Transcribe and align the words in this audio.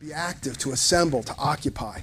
be 0.00 0.12
active, 0.12 0.58
to 0.58 0.72
assemble, 0.72 1.22
to 1.22 1.34
occupy. 1.38 2.00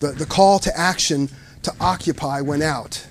The, 0.00 0.12
the 0.12 0.26
call 0.26 0.58
to 0.60 0.78
action 0.78 1.28
to 1.62 1.72
occupy 1.78 2.40
went 2.40 2.62
out, 2.62 3.06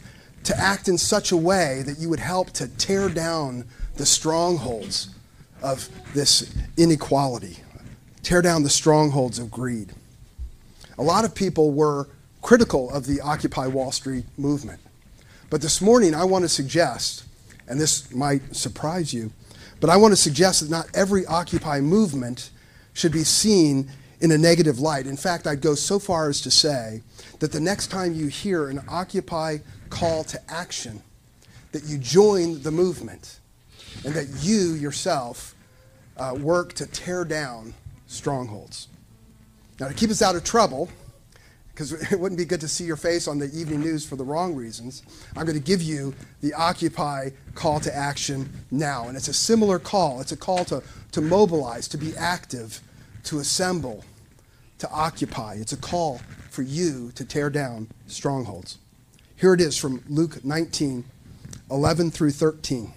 to 0.45 0.59
act 0.59 0.87
in 0.87 0.97
such 0.97 1.31
a 1.31 1.37
way 1.37 1.83
that 1.85 1.99
you 1.99 2.09
would 2.09 2.19
help 2.19 2.51
to 2.51 2.67
tear 2.67 3.07
down 3.07 3.65
the 3.95 4.05
strongholds 4.05 5.09
of 5.61 5.89
this 6.13 6.53
inequality, 6.75 7.59
tear 8.23 8.41
down 8.41 8.63
the 8.63 8.69
strongholds 8.69 9.37
of 9.37 9.51
greed. 9.51 9.93
A 10.97 11.03
lot 11.03 11.23
of 11.23 11.35
people 11.35 11.71
were 11.71 12.07
critical 12.41 12.89
of 12.91 13.05
the 13.05 13.21
Occupy 13.21 13.67
Wall 13.67 13.91
Street 13.91 14.25
movement. 14.37 14.81
But 15.49 15.61
this 15.61 15.81
morning, 15.81 16.15
I 16.15 16.23
want 16.23 16.43
to 16.43 16.49
suggest, 16.49 17.25
and 17.67 17.79
this 17.79 18.13
might 18.13 18.55
surprise 18.55 19.13
you, 19.13 19.31
but 19.79 19.89
I 19.89 19.97
want 19.97 20.11
to 20.13 20.17
suggest 20.17 20.61
that 20.61 20.69
not 20.69 20.87
every 20.93 21.25
Occupy 21.25 21.79
movement 21.79 22.49
should 22.93 23.11
be 23.11 23.23
seen 23.23 23.89
in 24.21 24.31
a 24.31 24.37
negative 24.37 24.79
light. 24.79 25.05
In 25.05 25.17
fact, 25.17 25.45
I'd 25.45 25.61
go 25.61 25.75
so 25.75 25.99
far 25.99 26.29
as 26.29 26.41
to 26.41 26.51
say 26.51 27.01
that 27.39 27.51
the 27.51 27.59
next 27.59 27.87
time 27.87 28.13
you 28.13 28.27
hear 28.27 28.69
an 28.69 28.81
Occupy 28.87 29.57
call 29.89 30.23
to 30.25 30.39
action, 30.49 31.01
that 31.71 31.83
you 31.83 31.97
join 31.97 32.61
the 32.61 32.71
movement 32.71 33.39
and 34.05 34.13
that 34.13 34.27
you 34.41 34.73
yourself 34.73 35.55
uh, 36.17 36.35
work 36.39 36.73
to 36.73 36.85
tear 36.85 37.25
down 37.25 37.73
strongholds. 38.07 38.87
Now, 39.79 39.87
to 39.87 39.93
keep 39.93 40.09
us 40.09 40.21
out 40.21 40.35
of 40.35 40.43
trouble, 40.43 40.89
because 41.73 41.93
it 42.11 42.19
wouldn't 42.19 42.37
be 42.37 42.45
good 42.45 42.61
to 42.61 42.67
see 42.67 42.83
your 42.83 42.95
face 42.95 43.27
on 43.27 43.39
the 43.39 43.45
evening 43.53 43.81
news 43.81 44.05
for 44.05 44.15
the 44.15 44.23
wrong 44.23 44.55
reasons, 44.55 45.03
I'm 45.35 45.45
going 45.45 45.57
to 45.57 45.63
give 45.63 45.81
you 45.81 46.13
the 46.41 46.53
Occupy 46.53 47.31
call 47.55 47.79
to 47.81 47.95
action 47.95 48.49
now. 48.71 49.07
And 49.07 49.17
it's 49.17 49.27
a 49.27 49.33
similar 49.33 49.79
call. 49.79 50.21
It's 50.21 50.31
a 50.31 50.37
call 50.37 50.65
to, 50.65 50.83
to 51.11 51.21
mobilize, 51.21 51.87
to 51.89 51.97
be 51.97 52.15
active, 52.15 52.79
to 53.25 53.39
assemble, 53.39 54.03
to 54.79 54.89
occupy. 54.91 55.55
It's 55.55 55.73
a 55.73 55.77
call 55.77 56.19
for 56.49 56.61
you 56.61 57.11
to 57.15 57.25
tear 57.25 57.49
down 57.49 57.87
strongholds. 58.07 58.77
Here 59.35 59.53
it 59.53 59.61
is 59.61 59.77
from 59.77 60.03
Luke 60.07 60.43
19, 60.43 61.05
11 61.71 62.11
through 62.11 62.31
13. 62.31 62.93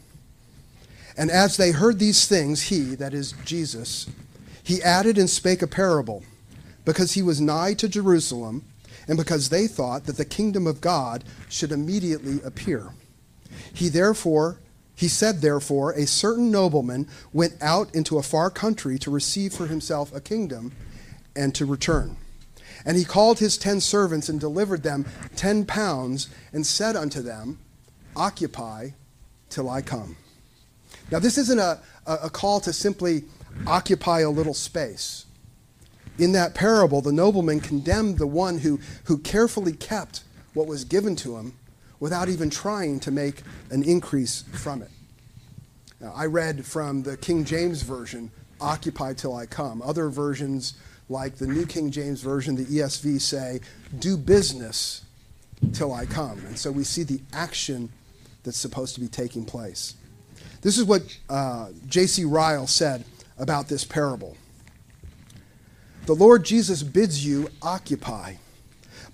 And 1.17 1.31
as 1.31 1.57
they 1.57 1.71
heard 1.71 1.99
these 1.99 2.27
things, 2.27 2.63
he, 2.63 2.95
that 2.97 3.15
is 3.15 3.33
Jesus, 3.45 4.07
he 4.63 4.83
added 4.83 5.17
and 5.17 5.31
spake 5.31 5.63
a 5.63 5.67
parable 5.67 6.23
because 6.87 7.13
he 7.13 7.21
was 7.21 7.41
nigh 7.41 7.75
to 7.75 7.89
Jerusalem, 7.89 8.65
and 9.07 9.19
because 9.19 9.51
they 9.51 9.67
thought 9.67 10.05
that 10.07 10.17
the 10.17 10.25
kingdom 10.25 10.67
of 10.67 10.81
God 10.81 11.25
should 11.51 11.73
immediately 11.73 12.41
appear. 12.43 12.91
He 13.75 13.91
therefore, 13.91 14.61
he 14.95 15.09
said, 15.09 15.41
therefore, 15.41 15.93
a 15.93 16.07
certain 16.07 16.51
nobleman 16.51 17.09
went 17.33 17.55
out 17.61 17.95
into 17.95 18.17
a 18.17 18.23
far 18.23 18.51
country 18.51 18.99
to 19.01 19.11
receive 19.11 19.53
for 19.53 19.67
himself 19.67 20.15
a 20.15 20.21
kingdom 20.21 20.73
and 21.35 21.55
to 21.57 21.67
return. 21.67 22.17
And 22.85 22.97
he 22.97 23.05
called 23.05 23.41
his 23.41 23.59
ten 23.59 23.81
servants 23.81 24.29
and 24.29 24.41
delivered 24.41 24.83
them 24.83 25.07
ten 25.35 25.67
pounds 25.67 26.29
and 26.53 26.67
said 26.67 26.97
unto 26.97 27.21
them, 27.21 27.59
Occupy 28.15 28.91
till 29.51 29.69
I 29.69 29.83
come. 29.83 30.17
Now, 31.11 31.19
this 31.19 31.37
isn't 31.37 31.59
a, 31.59 31.81
a 32.07 32.31
call 32.31 32.61
to 32.61 32.73
simply 32.73 33.25
occupy 33.67 34.21
a 34.21 34.31
little 34.31 34.55
space 34.55 35.26
in 36.19 36.33
that 36.33 36.55
parable, 36.55 37.01
the 37.01 37.13
nobleman 37.13 37.61
condemned 37.61 38.19
the 38.19 38.27
one 38.27 38.59
who, 38.59 38.81
who 39.05 39.19
carefully 39.19 39.73
kept 39.73 40.25
what 40.55 40.67
was 40.67 40.85
given 40.85 41.17
to 41.17 41.37
him 41.37 41.55
without 42.01 42.29
even 42.29 42.51
trying 42.51 43.01
to 43.01 43.11
make 43.11 43.43
an 43.71 43.83
increase 43.83 44.45
from 44.53 44.83
it. 44.83 44.91
Now, 46.01 46.13
I 46.15 46.27
read 46.27 46.65
from 46.65 47.03
the 47.03 47.17
King 47.17 47.45
James 47.45 47.83
Version, 47.83 48.31
Occupy 48.61 49.15
Till 49.15 49.35
I 49.35 49.47
Come. 49.47 49.83
Other 49.83 50.09
versions, 50.09 50.75
like 51.09 51.37
the 51.37 51.47
New 51.47 51.67
King 51.67 51.91
James 51.91 52.21
Version, 52.21 52.57
the 52.57 52.65
ESV, 52.65 53.21
say, 53.21 53.61
Do 53.99 54.17
business 54.17 55.03
till 55.73 55.93
I 55.93 56.07
come. 56.07 56.39
And 56.47 56.59
so 56.59 56.71
we 56.71 56.85
see 56.85 57.03
the 57.03 57.21
action 57.33 57.91
that's 58.45 58.59
supposed 58.59 58.95
to 58.95 59.01
be 59.01 59.09
taking 59.09 59.45
place. 59.45 59.95
This 60.63 60.79
is 60.79 60.85
what 60.85 61.03
uh, 61.29 61.69
J.C. 61.89 62.25
Ryle 62.25 62.67
said 62.67 63.05
about 63.39 63.69
this 63.69 63.85
parable. 63.85 64.37
The 66.07 66.15
Lord 66.15 66.45
Jesus 66.45 66.85
bids 66.85 67.27
you 67.27 67.49
occupy. 67.61 68.35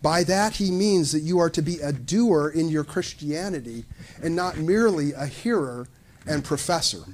By 0.03 0.25
that, 0.25 0.57
he 0.57 0.71
means 0.71 1.13
that 1.13 1.21
you 1.21 1.39
are 1.39 1.49
to 1.49 1.63
be 1.63 1.81
a 1.81 1.91
doer 1.91 2.51
in 2.55 2.69
your 2.69 2.85
Christianity 2.85 3.87
and 4.23 4.37
not 4.37 4.59
merely 4.59 5.13
a 5.13 5.25
hearer 5.25 5.89
and 6.27 6.45
professor. 6.45 7.05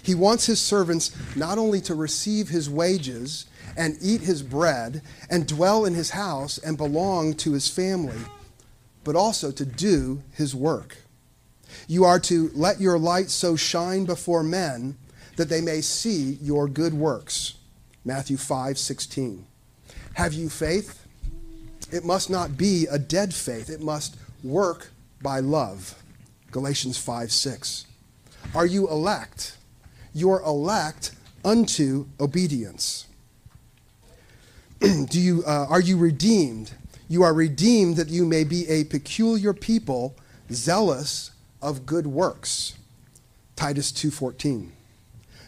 He 0.00 0.14
wants 0.14 0.46
his 0.46 0.60
servants 0.60 1.10
not 1.34 1.58
only 1.58 1.80
to 1.82 1.94
receive 1.96 2.50
his 2.50 2.70
wages 2.70 3.46
and 3.76 3.98
eat 4.00 4.20
his 4.20 4.44
bread 4.44 5.02
and 5.28 5.44
dwell 5.44 5.84
in 5.84 5.94
his 5.94 6.10
house 6.10 6.58
and 6.58 6.78
belong 6.78 7.34
to 7.34 7.52
his 7.52 7.68
family, 7.68 8.20
but 9.02 9.16
also 9.16 9.50
to 9.50 9.66
do 9.66 10.22
his 10.34 10.54
work. 10.54 10.98
You 11.88 12.04
are 12.04 12.20
to 12.20 12.52
let 12.54 12.80
your 12.80 12.98
light 12.98 13.30
so 13.30 13.56
shine 13.56 14.04
before 14.04 14.44
men 14.44 14.96
that 15.34 15.48
they 15.48 15.60
may 15.60 15.80
see 15.80 16.38
your 16.40 16.68
good 16.68 16.94
works 16.94 17.54
Matthew 18.04 18.36
5 18.36 18.78
16. 18.78 19.46
Have 20.14 20.32
you 20.32 20.48
faith? 20.48 21.06
It 21.92 22.04
must 22.04 22.30
not 22.30 22.56
be 22.56 22.86
a 22.90 22.98
dead 22.98 23.34
faith, 23.34 23.68
it 23.68 23.80
must 23.80 24.16
work 24.42 24.90
by 25.22 25.40
love. 25.40 25.94
Galatians 26.50 26.98
5 26.98 27.32
6. 27.32 27.86
Are 28.54 28.66
you 28.66 28.88
elect? 28.88 29.56
You're 30.12 30.40
elect 30.42 31.12
unto 31.44 32.06
obedience. 32.18 33.06
Do 34.80 35.20
you, 35.20 35.44
uh, 35.46 35.66
are 35.68 35.80
you 35.80 35.96
redeemed? 35.96 36.72
You 37.08 37.22
are 37.22 37.34
redeemed 37.34 37.96
that 37.96 38.08
you 38.08 38.24
may 38.24 38.44
be 38.44 38.68
a 38.68 38.84
peculiar 38.84 39.52
people, 39.52 40.14
zealous 40.52 41.32
of 41.60 41.86
good 41.86 42.06
works. 42.06 42.74
Titus 43.56 43.92
2:14. 43.92 44.70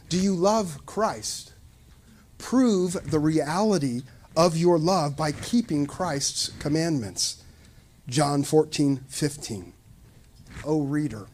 Do 0.08 0.18
you 0.18 0.34
love 0.34 0.84
Christ? 0.84 1.51
Prove 2.42 3.10
the 3.10 3.20
reality 3.20 4.02
of 4.36 4.56
your 4.56 4.78
love 4.78 5.16
by 5.16 5.32
keeping 5.32 5.86
Christ's 5.86 6.50
commandments. 6.58 7.42
John 8.08 8.42
14, 8.42 9.04
15. 9.08 9.72
O 10.64 10.82
reader, 10.82 11.28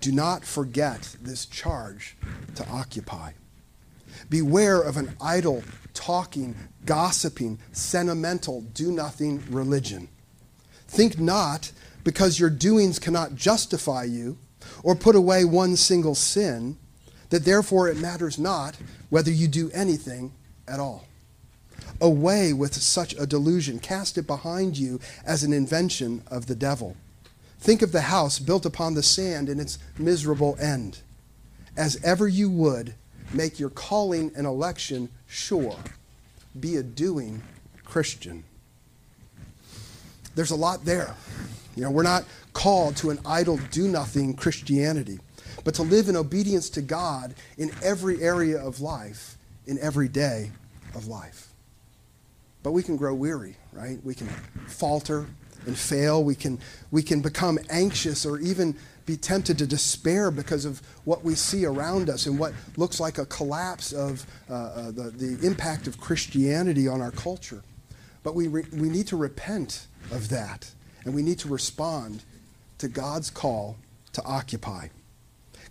do 0.00 0.10
not 0.10 0.44
forget 0.44 1.16
this 1.20 1.46
charge 1.46 2.16
to 2.56 2.66
occupy. 2.68 3.32
Beware 4.30 4.80
of 4.80 4.96
an 4.96 5.14
idle, 5.20 5.62
talking, 5.94 6.56
gossiping, 6.84 7.58
sentimental, 7.72 8.62
do 8.62 8.90
nothing 8.90 9.44
religion. 9.50 10.08
Think 10.88 11.20
not, 11.20 11.70
because 12.04 12.40
your 12.40 12.50
doings 12.50 12.98
cannot 12.98 13.34
justify 13.34 14.04
you 14.04 14.38
or 14.82 14.94
put 14.96 15.14
away 15.14 15.44
one 15.44 15.76
single 15.76 16.14
sin, 16.14 16.78
that 17.30 17.44
therefore 17.44 17.88
it 17.88 17.96
matters 17.96 18.38
not 18.38 18.76
whether 19.10 19.30
you 19.30 19.48
do 19.48 19.70
anything 19.72 20.32
at 20.66 20.80
all. 20.80 21.06
Away 22.00 22.52
with 22.52 22.74
such 22.74 23.14
a 23.14 23.26
delusion. 23.26 23.78
Cast 23.78 24.18
it 24.18 24.26
behind 24.26 24.78
you 24.78 25.00
as 25.24 25.42
an 25.42 25.52
invention 25.52 26.22
of 26.28 26.46
the 26.46 26.54
devil. 26.54 26.96
Think 27.58 27.82
of 27.82 27.92
the 27.92 28.02
house 28.02 28.38
built 28.38 28.64
upon 28.64 28.94
the 28.94 29.02
sand 29.02 29.48
and 29.48 29.60
its 29.60 29.78
miserable 29.98 30.56
end. 30.60 31.00
As 31.76 32.02
ever 32.04 32.28
you 32.28 32.50
would, 32.50 32.94
make 33.32 33.58
your 33.58 33.70
calling 33.70 34.32
and 34.36 34.46
election 34.46 35.08
sure. 35.26 35.76
Be 36.58 36.76
a 36.76 36.82
doing 36.82 37.42
Christian. 37.84 38.44
There's 40.34 40.50
a 40.52 40.56
lot 40.56 40.84
there. 40.84 41.14
You 41.74 41.82
know, 41.82 41.90
we're 41.90 42.02
not 42.02 42.24
called 42.52 42.96
to 42.98 43.10
an 43.10 43.18
idle, 43.24 43.58
do 43.70 43.88
nothing 43.88 44.34
Christianity, 44.34 45.18
but 45.64 45.74
to 45.74 45.82
live 45.82 46.08
in 46.08 46.16
obedience 46.16 46.70
to 46.70 46.82
God 46.82 47.34
in 47.56 47.70
every 47.82 48.22
area 48.22 48.58
of 48.58 48.80
life 48.80 49.38
in 49.68 49.78
every 49.78 50.08
day 50.08 50.50
of 50.94 51.06
life. 51.06 51.48
But 52.64 52.72
we 52.72 52.82
can 52.82 52.96
grow 52.96 53.14
weary, 53.14 53.54
right? 53.72 53.98
We 54.02 54.14
can 54.14 54.26
falter 54.66 55.26
and 55.66 55.78
fail. 55.78 56.24
We 56.24 56.34
can, 56.34 56.58
we 56.90 57.02
can 57.02 57.20
become 57.20 57.58
anxious 57.70 58.26
or 58.26 58.40
even 58.40 58.74
be 59.06 59.16
tempted 59.16 59.58
to 59.58 59.66
despair 59.66 60.30
because 60.30 60.64
of 60.64 60.82
what 61.04 61.22
we 61.22 61.34
see 61.34 61.64
around 61.64 62.10
us 62.10 62.26
and 62.26 62.38
what 62.38 62.52
looks 62.76 62.98
like 62.98 63.18
a 63.18 63.26
collapse 63.26 63.92
of 63.92 64.26
uh, 64.50 64.54
uh, 64.54 64.90
the, 64.90 65.12
the 65.16 65.46
impact 65.46 65.86
of 65.86 66.00
Christianity 66.00 66.88
on 66.88 67.00
our 67.00 67.12
culture. 67.12 67.62
But 68.22 68.34
we, 68.34 68.48
re- 68.48 68.66
we 68.72 68.88
need 68.88 69.06
to 69.08 69.16
repent 69.16 69.86
of 70.10 70.30
that 70.30 70.70
and 71.04 71.14
we 71.14 71.22
need 71.22 71.38
to 71.40 71.48
respond 71.48 72.22
to 72.78 72.88
God's 72.88 73.30
call 73.30 73.76
to 74.14 74.22
occupy. 74.24 74.88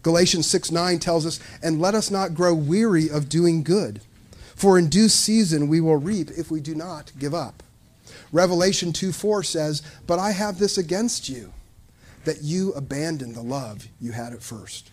Galatians 0.08 0.48
6 0.48 0.72
9 0.72 1.00
tells 1.00 1.26
us, 1.26 1.38
And 1.62 1.82
let 1.82 1.94
us 1.94 2.10
not 2.10 2.34
grow 2.34 2.54
weary 2.54 3.10
of 3.10 3.28
doing 3.28 3.62
good, 3.62 4.00
for 4.56 4.80
in 4.80 4.88
due 4.88 5.10
season 5.10 5.68
we 5.68 5.82
will 5.82 5.98
reap 5.98 6.30
if 6.38 6.50
we 6.50 6.62
do 6.62 6.74
not 6.74 7.12
give 7.20 7.34
up. 7.34 7.62
Revelation 8.32 8.94
2 8.94 9.12
4 9.12 9.44
says, 9.44 9.82
But 10.08 10.18
I 10.18 10.32
have 10.32 10.60
this 10.60 10.78
against 10.78 11.28
you, 11.28 11.52
that 12.24 12.42
you 12.42 12.72
abandon 12.72 13.34
the 13.34 13.42
love 13.42 13.90
you 14.00 14.14
had 14.14 14.32
at 14.32 14.42
first. 14.42 14.92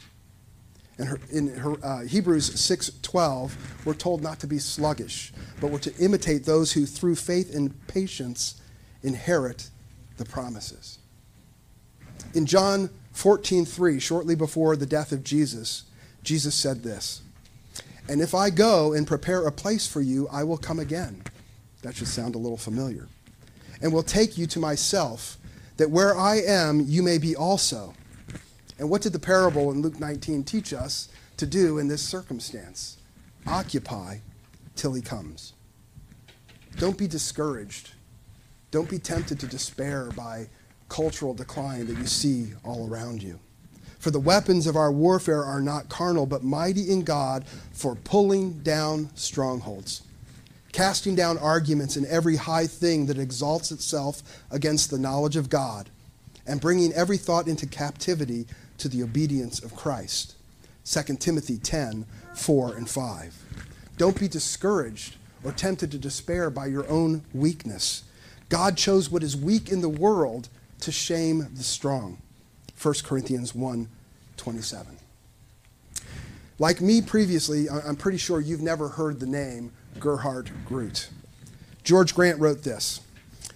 In, 0.99 1.07
her, 1.07 1.21
in 1.31 1.47
her, 1.59 1.77
uh, 1.85 2.01
Hebrews 2.01 2.51
6:12, 2.51 3.53
we're 3.85 3.95
told 3.95 4.21
not 4.21 4.41
to 4.41 4.49
be 4.49 4.59
sluggish, 4.59 5.33
but 5.61 5.71
we're 5.71 5.79
to 5.79 5.97
imitate 5.99 6.45
those 6.45 6.73
who, 6.73 6.87
through 6.87 7.15
faith 7.15 7.55
and 7.55 7.87
patience, 7.87 8.57
inherit 9.05 9.71
the 10.17 10.25
promises. 10.25 10.99
In 12.35 12.47
John 12.47 12.91
14:3, 13.15 14.01
shortly 14.01 14.35
before 14.35 14.77
the 14.77 14.87
death 14.87 15.13
of 15.13 15.25
Jesus, 15.25 15.85
Jesus 16.23 16.55
said 16.55 16.83
this, 16.83 17.23
"And 18.09 18.21
if 18.21 18.35
I 18.35 18.51
go 18.51 18.93
and 18.93 19.07
prepare 19.07 19.47
a 19.47 19.53
place 19.53 19.87
for 19.87 20.01
you, 20.01 20.29
I 20.29 20.43
will 20.45 20.59
come 20.59 20.81
again." 20.81 21.23
That 21.83 21.97
should 21.97 22.09
sound 22.09 22.35
a 22.35 22.39
little 22.39 22.59
familiar. 22.59 23.09
"And 23.81 23.93
will 23.93 24.03
take 24.03 24.37
you 24.37 24.47
to 24.49 24.59
myself, 24.59 25.39
that 25.77 25.91
where 25.91 26.17
I 26.17 26.37
am, 26.37 26.81
you 26.81 27.03
may 27.03 27.19
be 27.19 27.37
also." 27.37 27.95
And 28.79 28.91
what 28.91 29.03
did 29.03 29.13
the 29.13 29.19
parable 29.19 29.71
in 29.71 29.83
Luke 29.83 30.01
19 30.01 30.43
teach 30.43 30.73
us 30.73 31.09
to 31.37 31.47
do 31.47 31.79
in 31.79 31.89
this 31.89 32.03
circumstance? 32.03 32.97
Occupy 33.47 34.19
till 34.75 34.95
he 34.95 35.03
comes. 35.03 35.53
Don't 36.77 36.99
be 36.99 37.07
discouraged. 37.07 37.93
Don't 38.71 38.91
be 38.91 38.99
tempted 38.99 39.39
to 39.41 39.47
despair 39.47 40.11
by 40.17 40.49
cultural 40.89 41.35
decline 41.35 41.87
that 41.87 41.99
you 41.99 42.07
see 42.07 42.53
all 42.65 42.89
around 42.89 43.23
you. 43.23 43.39
For 43.99 44.11
the 44.11 44.21
weapons 44.21 44.67
of 44.67 44.77
our 44.77 44.93
warfare 44.93 45.43
are 45.43 45.63
not 45.63 45.89
carnal, 45.89 46.27
but 46.27 46.45
mighty 46.45 46.91
in 46.91 47.05
God 47.05 47.47
for 47.73 47.95
pulling 47.95 48.63
down 48.63 49.09
strongholds, 49.15 50.03
casting 50.73 51.15
down 51.15 51.39
arguments 51.39 51.97
and 51.97 52.05
every 52.07 52.37
high 52.37 52.67
thing 52.67 53.07
that 53.07 53.19
exalts 53.19 53.73
itself 53.73 54.23
against 54.51 54.91
the 54.91 54.99
knowledge 54.99 55.37
of 55.37 55.49
God, 55.49 55.89
and 56.47 56.61
bringing 56.61 56.93
every 56.93 57.17
thought 57.17 57.49
into 57.49 57.67
captivity 57.67 58.47
to 58.77 58.89
the 58.89 59.03
obedience 59.03 59.63
of 59.63 59.75
Christ. 59.75 60.35
2 60.85 61.17
Timothy 61.17 61.57
10 61.57 62.05
4 62.35 62.77
and 62.77 62.89
5. 62.89 63.45
Don't 63.97 64.21
be 64.21 64.29
discouraged 64.29 65.17
or 65.43 65.53
tempted 65.53 65.91
to 65.93 65.99
despair 65.99 66.51
by 66.51 66.67
your 66.67 66.87
own 66.91 67.23
weakness. 67.33 68.05
God 68.49 68.77
chose 68.77 69.09
what 69.09 69.23
is 69.23 69.37
weak 69.37 69.71
in 69.71 69.81
the 69.81 69.89
world 69.89 70.49
to 70.85 70.93
shame 70.93 71.49
the 71.55 71.63
strong. 71.63 72.19
1 72.81 72.95
Corinthians 73.05 73.55
1 73.55 73.89
27. 74.37 74.99
Like 76.59 76.81
me 76.81 77.01
previously, 77.01 77.69
I'm 77.71 77.97
pretty 77.97 78.19
sure 78.19 78.41
you've 78.41 78.61
never 78.61 78.89
heard 78.89 79.19
the 79.19 79.27
name 79.27 79.73
Gerhard 79.99 80.51
Groot. 80.67 81.09
George 81.83 82.15
Grant 82.15 82.39
wrote 82.39 82.63
this 82.63 83.01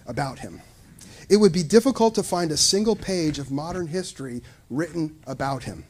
about 0.07 0.39
him. 0.39 0.61
It 1.29 1.37
would 1.37 1.53
be 1.53 1.61
difficult 1.61 2.15
to 2.15 2.23
find 2.23 2.51
a 2.51 2.57
single 2.57 2.95
page 2.95 3.37
of 3.37 3.51
modern 3.51 3.87
history 3.87 4.41
written 4.69 5.19
about 5.27 5.63
him. 5.63 5.83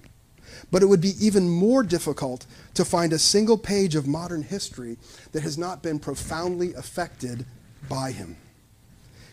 But 0.71 0.83
it 0.83 0.87
would 0.87 1.01
be 1.01 1.13
even 1.25 1.49
more 1.49 1.83
difficult 1.83 2.45
to 2.73 2.83
find 2.83 3.13
a 3.13 3.19
single 3.19 3.57
page 3.57 3.95
of 3.95 4.07
modern 4.07 4.43
history 4.43 4.97
that 5.31 5.43
has 5.43 5.57
not 5.57 5.81
been 5.81 5.99
profoundly 5.99 6.73
affected 6.73 7.45
by 7.87 8.11
him. 8.11 8.35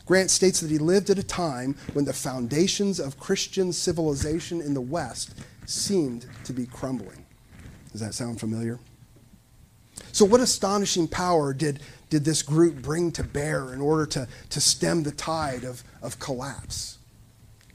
Grant 0.07 0.31
states 0.31 0.61
that 0.61 0.71
he 0.71 0.79
lived 0.79 1.11
at 1.11 1.19
a 1.19 1.23
time 1.23 1.75
when 1.93 2.05
the 2.05 2.13
foundations 2.13 3.01
of 3.01 3.19
Christian 3.19 3.73
civilization 3.73 4.61
in 4.61 4.73
the 4.73 4.81
West 4.81 5.35
seemed 5.67 6.27
to 6.45 6.53
be 6.53 6.65
crumbling. 6.65 7.27
Does 7.91 8.01
that 8.01 8.15
sound 8.15 8.39
familiar? 8.39 8.79
So, 10.13 10.25
what 10.25 10.41
astonishing 10.41 11.09
power 11.09 11.53
did, 11.53 11.81
did 12.09 12.25
this 12.25 12.43
Groot 12.43 12.81
bring 12.81 13.11
to 13.13 13.25
bear 13.25 13.75
in 13.75 13.81
order 13.81 14.07
to, 14.07 14.29
to 14.51 14.61
stem 14.61 15.03
the 15.03 15.11
tide 15.11 15.65
of, 15.65 15.83
of 16.03 16.19
collapse? 16.19 16.99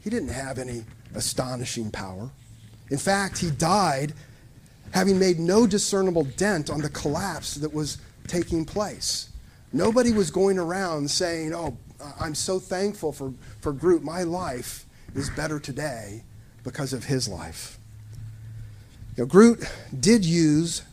He 0.01 0.09
didn't 0.09 0.29
have 0.29 0.57
any 0.57 0.85
astonishing 1.13 1.91
power. 1.91 2.31
In 2.89 2.97
fact, 2.97 3.37
he 3.37 3.51
died 3.51 4.13
having 4.91 5.19
made 5.19 5.39
no 5.39 5.67
discernible 5.67 6.23
dent 6.23 6.69
on 6.69 6.81
the 6.81 6.89
collapse 6.89 7.55
that 7.55 7.73
was 7.73 7.97
taking 8.27 8.65
place. 8.65 9.29
Nobody 9.73 10.11
was 10.11 10.31
going 10.31 10.59
around 10.59 11.09
saying, 11.09 11.53
Oh, 11.53 11.77
I'm 12.19 12.35
so 12.35 12.59
thankful 12.59 13.11
for, 13.11 13.33
for 13.61 13.73
Groot. 13.73 14.03
My 14.03 14.23
life 14.23 14.85
is 15.15 15.29
better 15.29 15.59
today 15.59 16.23
because 16.63 16.93
of 16.93 17.05
his 17.05 17.27
life. 17.27 17.77
You 19.17 19.23
know, 19.23 19.27
Groot 19.27 19.63
did 19.99 20.23
use 20.25 20.83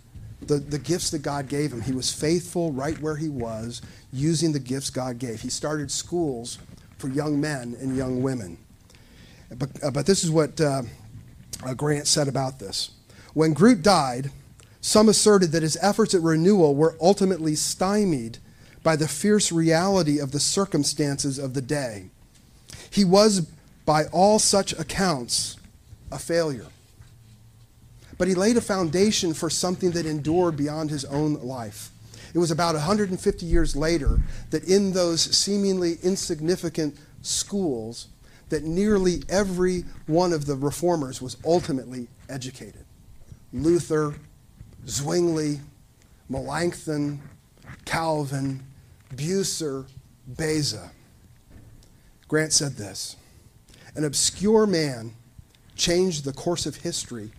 the, 0.42 0.56
the 0.56 0.78
gifts 0.78 1.10
that 1.10 1.22
God 1.22 1.48
gave 1.48 1.72
him. 1.72 1.82
He 1.82 1.92
was 1.92 2.12
faithful 2.12 2.72
right 2.72 2.98
where 3.00 3.16
he 3.16 3.28
was, 3.28 3.82
using 4.12 4.52
the 4.52 4.58
gifts 4.58 4.90
God 4.90 5.18
gave. 5.18 5.40
He 5.40 5.50
started 5.50 5.90
schools 5.90 6.58
for 6.98 7.08
young 7.08 7.40
men 7.40 7.76
and 7.80 7.96
young 7.96 8.22
women. 8.22 8.58
But, 9.56 9.70
uh, 9.82 9.90
but 9.90 10.06
this 10.06 10.24
is 10.24 10.30
what 10.30 10.60
uh, 10.60 10.82
uh, 11.64 11.74
Grant 11.74 12.06
said 12.06 12.28
about 12.28 12.58
this. 12.58 12.90
When 13.34 13.52
Groot 13.52 13.82
died, 13.82 14.30
some 14.80 15.08
asserted 15.08 15.52
that 15.52 15.62
his 15.62 15.78
efforts 15.80 16.14
at 16.14 16.22
renewal 16.22 16.74
were 16.74 16.96
ultimately 17.00 17.54
stymied 17.54 18.38
by 18.82 18.96
the 18.96 19.08
fierce 19.08 19.52
reality 19.52 20.18
of 20.18 20.32
the 20.32 20.40
circumstances 20.40 21.38
of 21.38 21.54
the 21.54 21.62
day. 21.62 22.10
He 22.90 23.04
was, 23.04 23.40
by 23.84 24.04
all 24.06 24.38
such 24.38 24.72
accounts, 24.72 25.56
a 26.10 26.18
failure. 26.18 26.66
But 28.16 28.28
he 28.28 28.34
laid 28.34 28.56
a 28.56 28.60
foundation 28.60 29.34
for 29.34 29.48
something 29.50 29.92
that 29.92 30.06
endured 30.06 30.56
beyond 30.56 30.90
his 30.90 31.04
own 31.04 31.34
life. 31.34 31.90
It 32.34 32.38
was 32.38 32.50
about 32.50 32.74
150 32.74 33.46
years 33.46 33.74
later 33.74 34.20
that 34.50 34.64
in 34.64 34.92
those 34.92 35.22
seemingly 35.22 35.96
insignificant 36.02 36.96
schools, 37.22 38.08
that 38.48 38.64
nearly 38.64 39.22
every 39.28 39.84
one 40.06 40.32
of 40.32 40.46
the 40.46 40.56
reformers 40.56 41.22
was 41.22 41.36
ultimately 41.44 42.08
educated. 42.28 42.84
Luther, 43.52 44.14
Zwingli, 44.86 45.60
Melanchthon, 46.28 47.20
Calvin, 47.84 48.62
Bucer, 49.14 49.86
Beza. 50.26 50.90
Grant 52.26 52.52
said 52.52 52.72
this 52.76 53.16
An 53.94 54.04
obscure 54.04 54.66
man 54.66 55.14
changed 55.76 56.24
the 56.24 56.32
course 56.32 56.66
of 56.66 56.76
history 56.76 57.30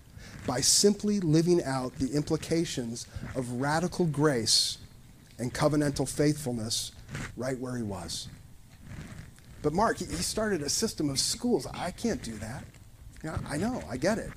by 0.48 0.62
simply 0.62 1.20
living 1.20 1.64
out 1.64 1.96
the 2.00 2.12
implications 2.14 3.06
of 3.36 3.62
radical 3.62 4.06
grace 4.06 4.80
and 5.38 5.54
covenantal 5.54 6.10
faithfulness 6.10 6.92
right 7.38 7.60
where 7.60 7.76
he 7.76 7.84
was. 7.84 8.28
But 9.62 9.74
Mark, 9.74 9.98
he 9.98 10.06
started 10.06 10.62
a 10.62 10.70
system 10.70 11.10
of 11.10 11.20
schools. 11.20 11.68
I 11.74 11.92
can't 11.92 12.22
do 12.24 12.36
that. 12.38 12.64
Yeah, 13.24 13.38
I 13.48 13.58
know, 13.58 13.84
I 13.90 13.98
get 13.98 14.18
it. 14.18 14.32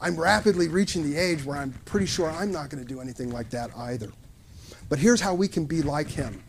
I'm 0.00 0.18
rapidly 0.18 0.68
reaching 0.68 1.02
the 1.02 1.18
age 1.18 1.44
where 1.44 1.58
I'm 1.58 1.72
pretty 1.84 2.06
sure 2.06 2.30
I'm 2.30 2.52
not 2.52 2.70
going 2.70 2.82
to 2.82 2.88
do 2.88 3.00
anything 3.00 3.30
like 3.30 3.50
that 3.50 3.70
either. 3.76 4.10
But 4.90 4.98
here's 4.98 5.22
how 5.22 5.32
we 5.32 5.48
can 5.48 5.64
be 5.64 5.80
like 5.80 6.08
him. 6.08 6.42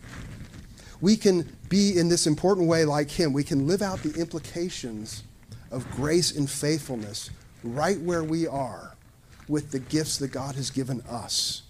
We 1.00 1.16
can 1.16 1.56
be 1.70 1.98
in 1.98 2.10
this 2.10 2.28
important 2.28 2.68
way 2.68 2.84
like 2.84 3.10
him. 3.10 3.32
We 3.32 3.46
can 3.46 3.68
live 3.68 3.82
out 3.82 4.04
the 4.04 4.20
implications 4.20 5.24
of 5.72 5.90
grace 5.92 6.36
and 6.36 6.50
faithfulness 6.50 7.30
right 7.64 8.00
where 8.02 8.24
we 8.24 8.48
are 8.48 8.98
with 9.48 9.72
the 9.72 9.80
gifts 9.80 10.18
that 10.18 10.30
God 10.30 10.56
has 10.56 10.70
given 10.70 11.02
us. 11.10 11.64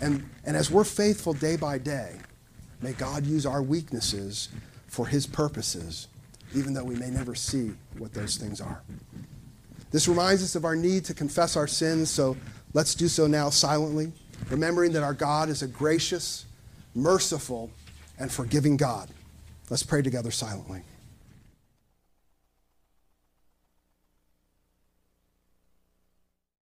And, 0.00 0.28
and 0.44 0.56
as 0.56 0.70
we're 0.70 0.84
faithful 0.84 1.32
day 1.32 1.56
by 1.56 1.78
day, 1.78 2.16
may 2.82 2.92
God 2.92 3.26
use 3.26 3.46
our 3.46 3.62
weaknesses 3.62 4.48
for 4.86 5.06
his 5.06 5.26
purposes, 5.26 6.08
even 6.54 6.74
though 6.74 6.84
we 6.84 6.96
may 6.96 7.10
never 7.10 7.34
see 7.34 7.72
what 7.98 8.12
those 8.12 8.36
things 8.36 8.60
are. 8.60 8.82
This 9.90 10.08
reminds 10.08 10.42
us 10.42 10.54
of 10.54 10.64
our 10.64 10.76
need 10.76 11.04
to 11.06 11.14
confess 11.14 11.56
our 11.56 11.66
sins, 11.66 12.10
so 12.10 12.36
let's 12.74 12.94
do 12.94 13.08
so 13.08 13.26
now 13.26 13.50
silently, 13.50 14.12
remembering 14.50 14.92
that 14.92 15.02
our 15.02 15.14
God 15.14 15.48
is 15.48 15.62
a 15.62 15.66
gracious, 15.66 16.46
merciful, 16.94 17.70
and 18.18 18.30
forgiving 18.30 18.76
God. 18.76 19.10
Let's 19.68 19.82
pray 19.82 20.02
together 20.02 20.30
silently. 20.30 20.82